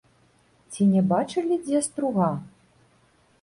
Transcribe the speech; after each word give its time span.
Ці 0.71 0.87
не 0.93 1.03
бачылі 1.11 1.59
дзе 1.67 1.83
струга? 1.89 2.31